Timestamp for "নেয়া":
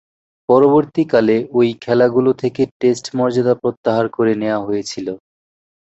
4.41-4.59